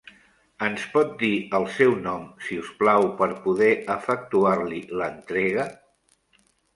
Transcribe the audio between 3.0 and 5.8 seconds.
per poder efectuar-li l'entrega?